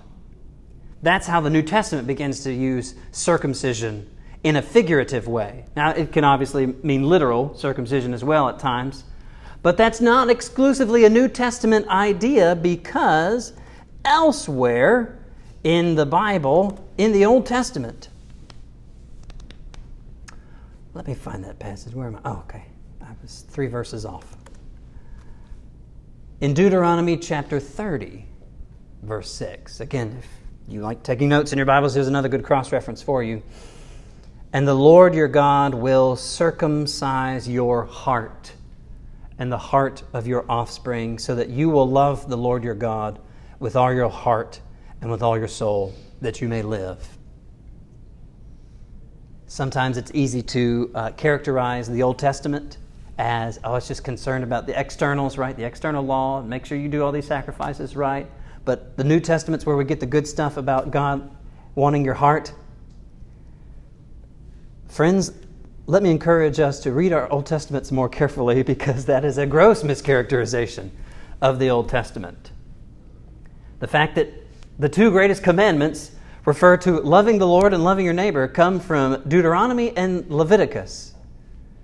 [1.02, 4.08] That's how the New Testament begins to use circumcision
[4.44, 5.64] in a figurative way.
[5.74, 9.04] Now, it can obviously mean literal circumcision as well at times,
[9.62, 13.54] but that's not exclusively a New Testament idea because
[14.04, 15.18] elsewhere
[15.64, 18.10] in the Bible, in the Old Testament,
[20.92, 21.94] let me find that passage.
[21.94, 22.20] Where am I?
[22.26, 22.66] Oh, okay.
[23.00, 24.36] I was three verses off.
[26.42, 28.26] In Deuteronomy chapter 30,
[29.02, 29.80] verse 6.
[29.80, 30.28] Again, if
[30.68, 33.42] you like taking notes in your Bibles, here's another good cross reference for you.
[34.54, 38.52] And the Lord your God will circumcise your heart
[39.36, 43.18] and the heart of your offspring, so that you will love the Lord your God
[43.58, 44.60] with all your heart
[45.00, 47.04] and with all your soul, that you may live.
[49.48, 52.78] Sometimes it's easy to uh, characterize the Old Testament
[53.18, 55.56] as, oh, it's just concerned about the externals, right?
[55.56, 58.30] The external law, make sure you do all these sacrifices right.
[58.64, 61.28] But the New Testament's where we get the good stuff about God
[61.74, 62.52] wanting your heart.
[64.94, 65.32] Friends,
[65.88, 69.44] let me encourage us to read our Old Testaments more carefully because that is a
[69.44, 70.90] gross mischaracterization
[71.42, 72.52] of the Old Testament.
[73.80, 74.28] The fact that
[74.78, 76.12] the two greatest commandments
[76.44, 81.14] refer to loving the Lord and loving your neighbor come from Deuteronomy and Leviticus.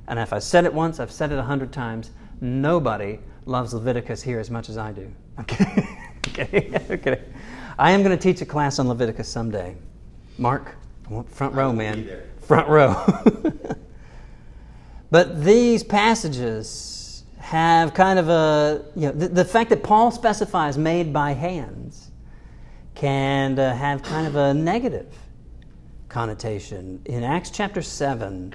[0.06, 2.12] And if I said it once, I've said it a hundred times.
[2.40, 5.12] Nobody loves Leviticus here as much as I do.
[5.40, 5.88] Okay?
[6.28, 6.80] okay?
[6.88, 7.24] okay.
[7.76, 9.74] I am going to teach a class on Leviticus someday.
[10.38, 10.76] Mark,
[11.26, 12.29] front row, man.
[12.50, 13.06] Front row.
[15.10, 20.76] But these passages have kind of a, you know, the, the fact that Paul specifies
[20.76, 22.10] made by hands
[22.96, 25.12] can uh, have kind of a negative
[26.08, 27.00] connotation.
[27.06, 28.54] In Acts chapter 7,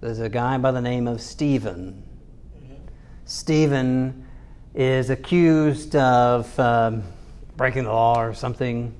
[0.00, 2.02] there's a guy by the name of Stephen.
[3.24, 4.26] Stephen
[4.74, 7.02] is accused of um,
[7.56, 8.94] breaking the law or something.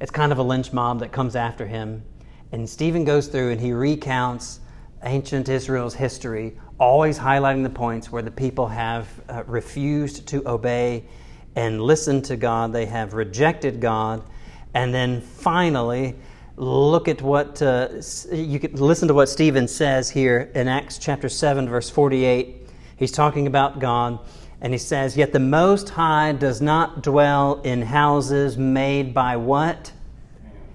[0.00, 2.04] It's kind of a lynch mob that comes after him.
[2.52, 4.60] And Stephen goes through and he recounts
[5.04, 11.04] ancient Israel's history, always highlighting the points where the people have uh, refused to obey
[11.56, 14.22] and listen to God, they have rejected God,
[14.74, 16.14] and then finally,
[16.56, 17.88] look at what uh,
[18.32, 22.68] you could listen to what Stephen says here in Acts chapter 7, verse 48.
[22.96, 24.20] He's talking about God,
[24.60, 29.92] and he says, Yet the Most High does not dwell in houses made by what?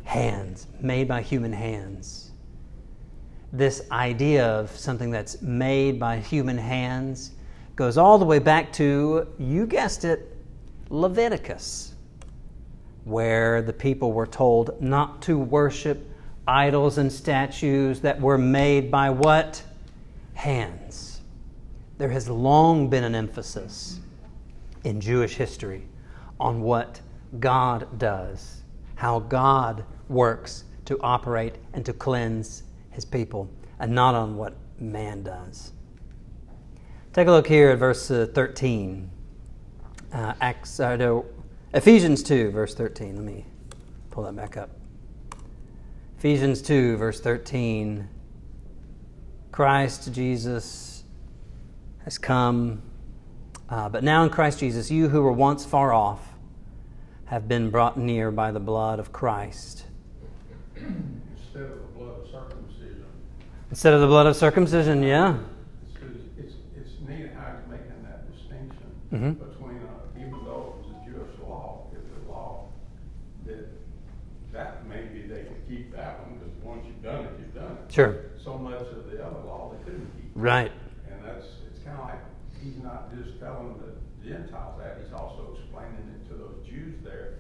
[0.04, 2.34] Hands, made by human hands
[3.54, 7.32] this idea of something that's made by human hands
[7.76, 10.36] goes all the way back to, you guessed it,
[10.90, 11.94] Leviticus,
[13.04, 16.10] where the people were told not to worship
[16.48, 19.62] idols and statues that were made by what?
[20.34, 21.22] Hands.
[22.00, 24.00] There has long been an emphasis
[24.84, 25.88] in Jewish history
[26.40, 27.00] on what
[27.40, 28.63] God does,
[29.04, 35.24] how God works to operate and to cleanse his people and not on what man
[35.24, 35.74] does.
[37.12, 39.12] Take a look here at verse uh, 13.
[40.14, 41.26] Uh, Acts, uh, no,
[41.74, 43.18] Ephesians 2, verse 13.
[43.18, 43.46] Let me
[44.10, 44.70] pull that back up.
[46.18, 48.08] Ephesians 2, verse 13.
[49.52, 51.04] Christ Jesus
[52.06, 52.82] has come.
[53.68, 56.33] Uh, but now in Christ Jesus, you who were once far off
[57.26, 59.86] have been brought near by the blood of Christ.
[60.76, 63.06] Instead of the blood of circumcision.
[63.70, 65.38] Instead of the blood of circumcision, yeah.
[65.96, 69.38] It's, it's, it's neat how he's making that distinction Mhm.
[69.40, 72.68] between, uh, even though it was a Jewish law, it's a law
[73.46, 73.68] that,
[74.52, 77.92] that maybe they could keep that one, because once you've done it, you've done it.
[77.92, 78.16] Sure.
[78.44, 80.32] So much of the other law they couldn't keep.
[80.36, 80.72] Right.
[81.10, 82.20] And that's, it's kind of like,
[82.62, 83.94] he's not just telling the
[84.28, 87.36] Gentiles that, he's also explaining it to those Jews there,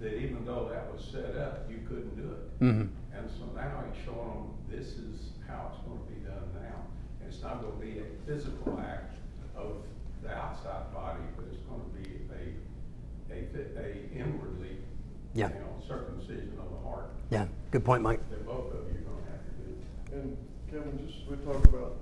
[0.00, 2.60] that even though that was set up, you couldn't do it.
[2.60, 2.88] Mhm.
[3.16, 6.84] And so now he's showing them, this is how it's gonna be done now.
[7.20, 9.16] And It's not gonna be a physical act
[9.56, 9.82] of
[10.22, 14.76] the outside body, but it's gonna be a, a, fi- a inwardly, you
[15.34, 15.48] Yeah.
[15.48, 17.46] know, circumcision of the heart Yeah.
[17.76, 18.20] Good point, Mike.
[18.30, 20.16] that both of you are gonna have to do.
[20.16, 20.36] And
[20.70, 21.98] Kevin, just, we talk about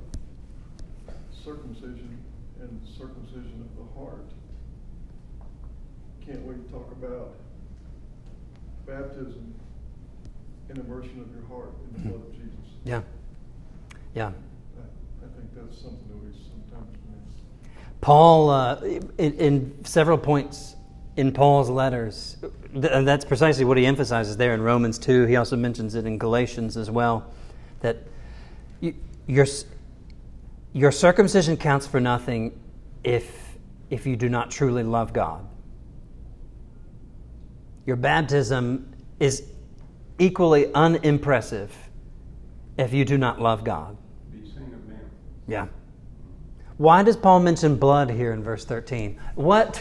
[1.44, 2.16] circumcision
[2.60, 4.24] and circumcision of the heart.
[6.24, 7.34] Can't we talk about
[8.86, 9.52] baptism
[10.68, 12.54] and immersion of your heart in the blood of Jesus?
[12.84, 13.00] Yeah.
[14.14, 14.26] Yeah.
[14.26, 17.34] I, I think that's something that we sometimes miss.
[18.00, 18.80] Paul, uh,
[19.18, 20.76] in, in several points
[21.16, 25.26] in Paul's letters, th- and uh, that's precisely what he emphasizes there in Romans 2.
[25.26, 27.30] He also mentions it in Galatians as well,
[27.80, 27.98] that
[28.80, 28.94] you,
[29.26, 29.46] your,
[30.72, 32.58] your circumcision counts for nothing
[33.04, 33.56] if,
[33.90, 35.46] if you do not truly love God.
[37.86, 39.44] Your baptism is
[40.18, 41.72] equally unimpressive
[42.76, 43.96] if you do not love God.
[44.32, 45.00] Be seen of men.
[45.46, 45.68] Yeah.
[46.78, 49.20] Why does Paul mention blood here in verse 13?
[49.36, 49.80] What,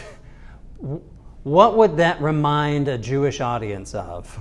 [1.44, 4.38] what would that remind a Jewish audience of?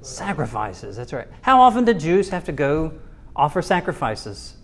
[0.00, 1.26] Sacrifices, that's right.
[1.42, 2.92] How often did Jews have to go
[3.34, 4.56] offer sacrifices?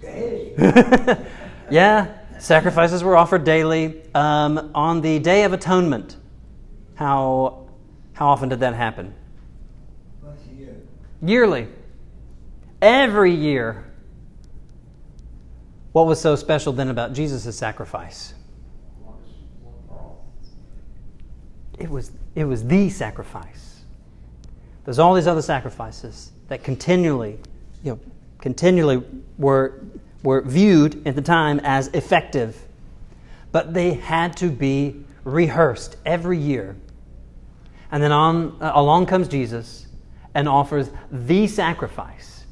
[0.00, 0.54] Hey,
[1.70, 4.02] yeah, sacrifices were offered daily.
[4.14, 6.16] Um, on the Day of Atonement,
[6.94, 7.68] how,
[8.12, 9.14] how often did that happen?
[10.56, 10.76] year.
[11.22, 11.68] Yearly.
[12.82, 13.84] Every year.
[15.92, 18.34] What was so special then about Jesus' sacrifice?
[19.00, 19.26] Once,
[19.62, 20.24] one for all.
[21.80, 23.80] It was, it was the sacrifice.
[24.84, 27.38] There's all these other sacrifices that continually,
[27.82, 28.00] you know,
[28.38, 29.02] continually
[29.38, 29.80] were,
[30.22, 32.56] were viewed at the time as effective.
[33.50, 36.76] But they had to be rehearsed every year.
[37.90, 39.86] And then on, uh, along comes Jesus
[40.34, 42.44] and offers the sacrifice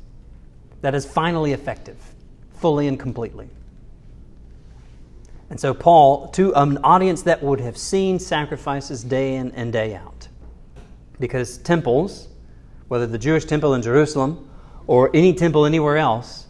[0.81, 1.97] that is finally effective,
[2.55, 3.49] fully and completely.
[5.51, 9.95] And so, Paul, to an audience that would have seen sacrifices day in and day
[9.95, 10.29] out,
[11.19, 12.29] because temples,
[12.89, 14.51] whether the Jewish temple in Jerusalem
[14.87, 16.47] or any temple anywhere else,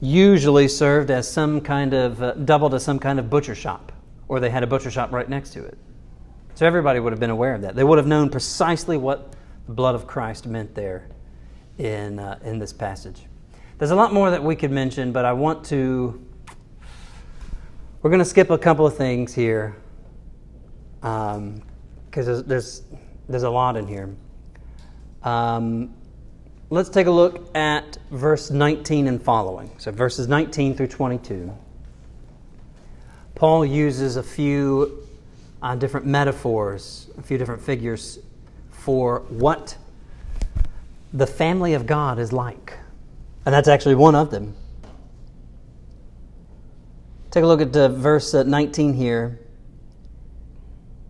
[0.00, 3.92] usually served as some kind of, uh, doubled as some kind of butcher shop,
[4.28, 5.78] or they had a butcher shop right next to it.
[6.54, 7.74] So everybody would have been aware of that.
[7.74, 9.34] They would have known precisely what
[9.66, 11.08] the blood of Christ meant there
[11.78, 13.22] in, uh, in this passage.
[13.78, 16.20] There's a lot more that we could mention, but I want to.
[18.04, 19.74] We're going to skip a couple of things here
[21.00, 21.56] because
[22.12, 22.82] there's, there's,
[23.30, 24.14] there's a lot in here.
[25.22, 25.94] Um,
[26.68, 29.70] let's take a look at verse 19 and following.
[29.78, 31.50] So, verses 19 through 22.
[33.36, 35.08] Paul uses a few
[35.62, 38.18] uh, different metaphors, a few different figures
[38.68, 39.78] for what
[41.14, 42.74] the family of God is like.
[43.46, 44.54] And that's actually one of them.
[47.34, 49.40] Take a look at uh, verse uh, 19 here.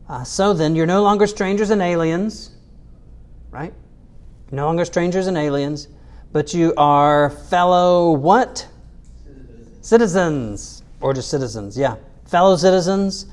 [0.08, 2.52] Uh, so then, you're no longer strangers and aliens,
[3.50, 3.74] right?
[4.50, 5.88] You're no longer strangers and aliens,
[6.32, 8.66] but you are fellow what?
[9.22, 9.86] Citizens.
[9.86, 10.82] citizens.
[11.02, 11.96] Or just citizens, yeah.
[12.24, 13.26] Fellow citizens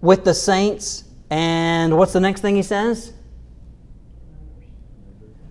[0.00, 1.02] with the saints.
[1.30, 3.12] And what's the next thing he says?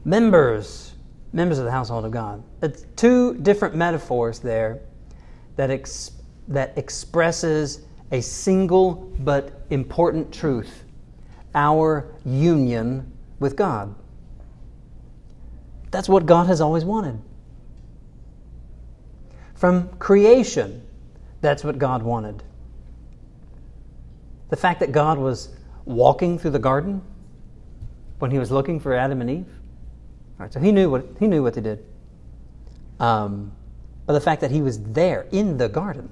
[0.05, 0.93] Members.
[1.33, 2.41] Members of the household of God.
[2.61, 4.79] It's two different metaphors there
[5.57, 6.11] that, ex-
[6.49, 7.81] that expresses
[8.11, 10.83] a single but important truth
[11.55, 13.95] our union with God.
[15.91, 17.19] That's what God has always wanted.
[19.55, 20.85] From creation,
[21.41, 22.43] that's what God wanted.
[24.49, 25.49] The fact that God was
[25.85, 27.01] walking through the garden
[28.19, 29.47] when he was looking for Adam and Eve.
[30.39, 31.83] All right, so he knew what he knew what they did.
[32.99, 33.51] Um,
[34.05, 36.09] but the fact that he was there in the garden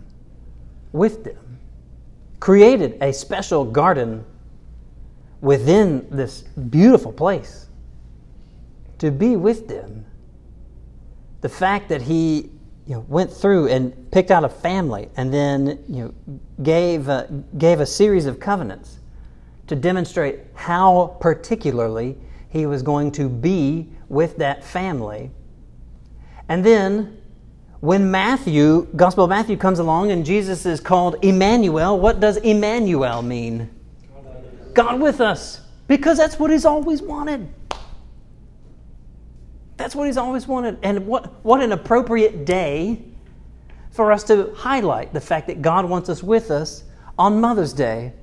[0.97, 1.59] with them,
[2.39, 4.25] created a special garden
[5.41, 7.67] within this beautiful place
[8.97, 10.05] to be with them
[11.41, 12.49] the fact that he
[12.85, 17.25] you know, went through and picked out a family and then you know, gave, uh,
[17.57, 18.99] gave a series of covenants
[19.67, 22.17] to demonstrate how particularly
[22.49, 25.29] he was going to be with that family.
[26.47, 27.21] And then
[27.79, 33.21] when Matthew, Gospel of Matthew comes along and Jesus is called Emmanuel, what does Emmanuel
[33.21, 33.69] mean?
[34.73, 35.61] God with us.
[35.87, 37.47] Because that's what he's always wanted.
[39.77, 40.79] That's what he's always wanted.
[40.81, 43.01] And what, what an appropriate day
[43.91, 46.83] for us to highlight the fact that God wants us with us
[47.17, 48.13] on Mother's Day.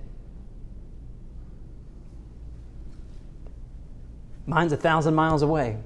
[4.47, 5.79] Mine's a thousand miles away.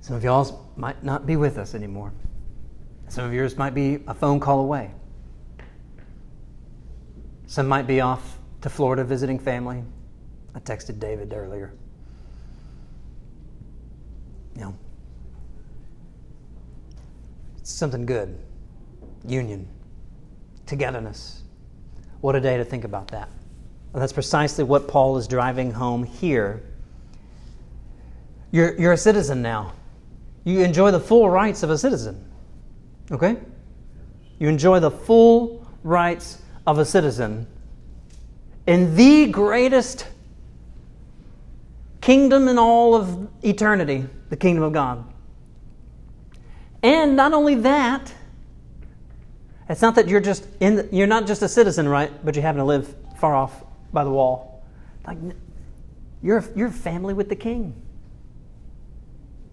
[0.00, 2.12] Some of y'all might not be with us anymore.
[3.08, 4.90] Some of yours might be a phone call away.
[7.46, 9.82] Some might be off to Florida visiting family.
[10.54, 11.74] I texted David earlier.
[14.54, 14.76] You know,
[17.58, 18.38] it's something good.
[19.26, 19.68] Union,
[20.66, 21.42] togetherness.
[22.22, 23.28] What a day to think about that.
[23.92, 26.62] And that's precisely what Paul is driving home here.
[28.50, 29.72] You're, you're a citizen now.
[30.44, 32.24] You enjoy the full rights of a citizen.
[33.10, 33.36] Okay?
[34.38, 37.46] You enjoy the full rights of a citizen
[38.66, 40.06] in the greatest
[42.00, 45.04] kingdom in all of eternity, the kingdom of God.
[46.82, 48.12] And not only that,
[49.68, 52.12] it's not that you're just in the, you're not just a citizen, right?
[52.24, 53.62] But you happen to live far off
[53.92, 54.64] by the wall.
[55.06, 55.18] Like
[56.22, 57.80] you're you're family with the king.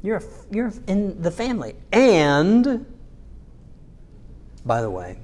[0.02, 1.76] You're you're in the family.
[1.92, 2.86] And
[4.66, 5.18] by the way,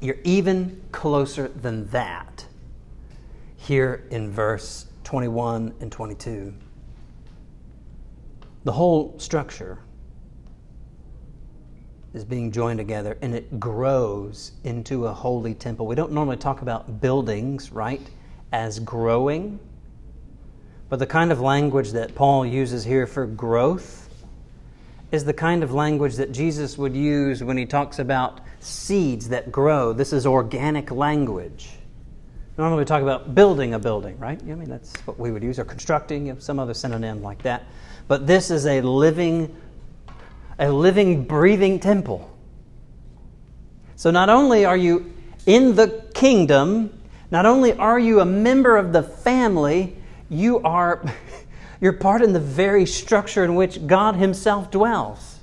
[0.00, 2.46] you're even closer than that
[3.56, 6.54] here in verse 21 and 22.
[8.64, 9.78] The whole structure
[12.12, 15.86] is being joined together and it grows into a holy temple.
[15.86, 18.06] We don't normally talk about buildings, right,
[18.52, 19.60] as growing,
[20.90, 24.08] but the kind of language that Paul uses here for growth
[25.12, 29.50] is the kind of language that Jesus would use when he talks about seeds that
[29.50, 29.92] grow.
[29.92, 31.70] This is organic language.
[32.58, 34.38] Normally we talk about building a building, right?
[34.40, 37.42] I mean, that's what we would use, or constructing, you know, some other synonym like
[37.42, 37.64] that.
[38.06, 39.56] But this is a living,
[40.58, 42.28] a living, breathing temple.
[43.94, 45.12] So not only are you
[45.46, 49.96] in the kingdom, not only are you a member of the family,
[50.30, 51.04] you are
[51.80, 55.40] you're part in the very structure in which God Himself dwells.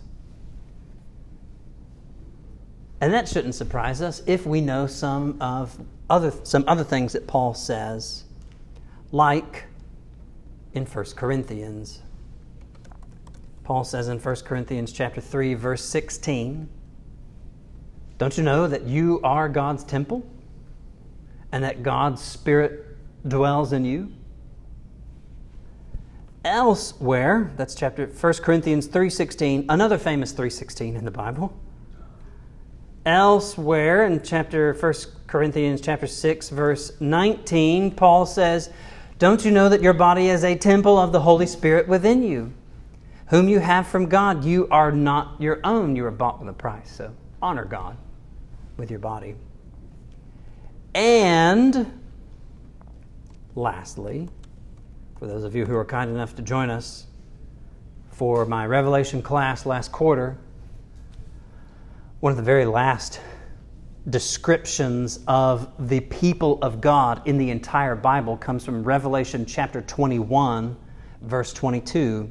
[2.99, 5.79] And that shouldn't surprise us if we know some of
[6.09, 8.23] other some other things that Paul says,
[9.11, 9.65] like
[10.73, 12.01] in 1 Corinthians.
[13.63, 16.69] Paul says in 1 Corinthians chapter 3 verse 16,
[18.17, 20.25] don't you know that you are God's temple
[21.51, 24.11] and that God's spirit dwells in you?
[26.47, 31.51] Elsewhere, that's chapter 1 Corinthians 3:16, another famous 3:16 in the Bible.
[33.05, 34.93] Elsewhere in chapter 1
[35.27, 38.69] Corinthians chapter 6 verse 19, Paul says,
[39.19, 42.53] "Don't you know that your body is a temple of the Holy Spirit within you,
[43.25, 44.45] whom you have from God?
[44.45, 47.97] You are not your own, you are bought with a price." So, honor God
[48.77, 49.35] with your body.
[50.95, 51.91] And
[53.53, 54.29] lastly,
[55.17, 57.07] for those of you who are kind enough to join us
[58.11, 60.37] for my Revelation class last quarter,
[62.19, 63.19] one of the very last
[64.09, 70.77] descriptions of the people of God in the entire Bible comes from Revelation chapter 21,
[71.21, 72.29] verse 22.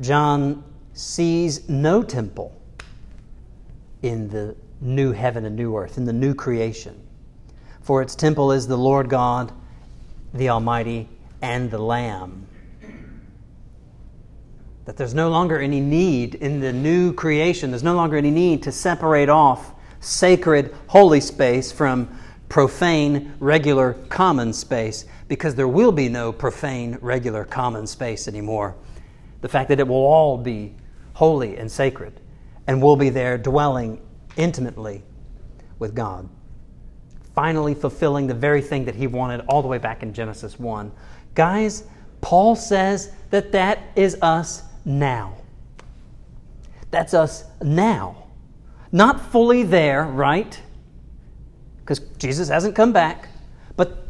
[0.00, 0.62] John
[0.92, 2.54] sees no temple
[4.02, 7.00] in the new heaven and new earth, in the new creation.
[7.80, 9.52] For its temple is the Lord God,
[10.34, 11.08] the Almighty,
[11.42, 12.46] and the Lamb
[14.90, 18.62] that there's no longer any need in the new creation, there's no longer any need
[18.64, 22.08] to separate off sacred, holy space from
[22.48, 28.74] profane, regular, common space, because there will be no profane, regular, common space anymore.
[29.42, 30.74] The fact that it will all be
[31.12, 32.20] holy and sacred,
[32.66, 34.00] and we'll be there dwelling
[34.36, 35.04] intimately
[35.78, 36.28] with God.
[37.34, 40.90] Finally, fulfilling the very thing that he wanted all the way back in Genesis 1.
[41.34, 41.84] Guys,
[42.20, 45.36] Paul says that that is us now.
[46.90, 48.26] That's us now.
[48.92, 50.60] Not fully there, right?
[51.80, 53.28] Because Jesus hasn't come back.
[53.76, 54.06] But,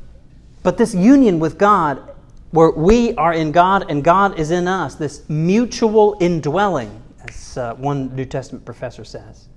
[0.62, 2.10] but this union with God
[2.50, 7.74] where we are in God and God is in us, this mutual indwelling, as uh,
[7.74, 9.48] one New Testament professor says.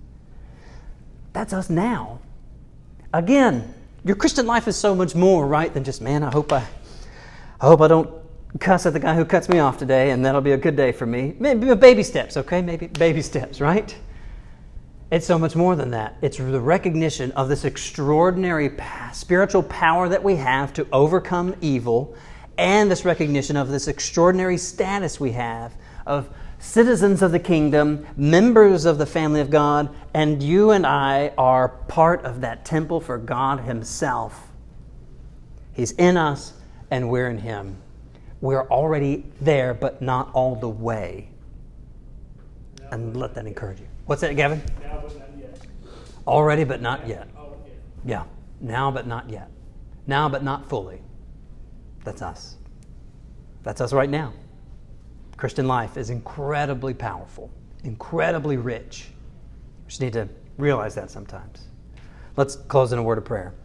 [1.32, 2.20] That's us now.
[3.14, 3.74] Again,
[4.06, 6.68] your Christian life is so much more, right, than just, man, I hope I,
[7.62, 8.10] I hope I don't
[8.60, 10.92] cuss at the guy who cuts me off today, and that'll be a good day
[10.92, 11.36] for me.
[11.40, 12.62] Maybe baby steps, okay?
[12.62, 13.96] Maybe baby steps, right?
[15.12, 16.18] It's so much more than that.
[16.22, 18.72] It's the recognition of this extraordinary
[19.12, 22.16] spiritual power that we have to overcome evil,
[22.58, 25.74] and this recognition of this extraordinary status we have
[26.06, 26.30] of
[26.60, 31.70] citizens of the kingdom, members of the family of God, and you and I are
[31.70, 34.52] part of that temple for God Himself.
[35.74, 36.54] He's in us,
[36.94, 37.76] and we're in Him.
[38.40, 41.28] We're already there, but not all the way.
[42.92, 43.88] And let that encourage you.
[44.06, 44.62] What's that, Gavin?
[44.84, 45.60] Now, but not yet.
[46.28, 47.28] Already, but not yet.
[47.36, 47.74] Oh, yeah.
[48.06, 48.24] Yeah.
[48.62, 49.50] Now, but not yet.
[50.06, 51.02] Now, but not fully.
[52.04, 52.58] That's us.
[53.64, 54.32] That's us right now.
[55.36, 57.50] Christian life is incredibly powerful,
[57.84, 59.08] incredibly rich.
[59.86, 60.30] We just need to
[60.60, 61.70] realize that sometimes.
[62.38, 63.56] Let's close in a word of prayer.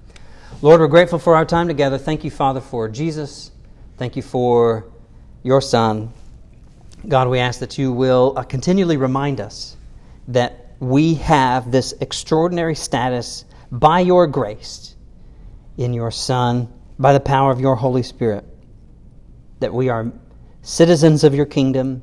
[0.60, 1.98] Lord, we're grateful for our time together.
[1.98, 3.52] Thank you, Father, for Jesus.
[3.96, 4.86] Thank you for
[5.42, 6.12] your Son.
[7.06, 9.76] God, we ask that you will uh, continually remind us
[10.26, 14.96] that we have this extraordinary status by your grace
[15.76, 18.44] in your Son, by the power of your Holy Spirit,
[19.60, 20.12] that we are
[20.62, 22.02] citizens of your kingdom,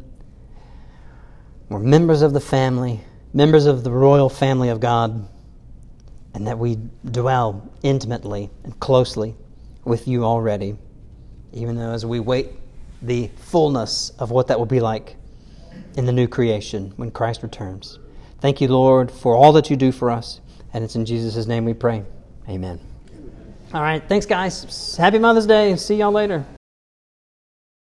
[1.68, 3.02] we're members of the family,
[3.34, 5.28] members of the royal family of God,
[6.36, 6.78] and that we
[7.12, 9.36] dwell intimately and closely
[9.86, 10.78] with you already,
[11.54, 12.50] even though as we wait
[13.02, 15.16] the fullness of what that will be like
[15.96, 18.00] in the new creation when Christ returns.
[18.42, 20.42] Thank you, Lord, for all that you do for us.
[20.74, 22.04] And it's in Jesus' name we pray.
[22.50, 22.80] Amen.
[23.74, 24.04] All right.
[24.08, 24.96] Thanks, guys.
[24.98, 25.76] Happy Mother's Day.
[25.78, 26.46] See y'all later.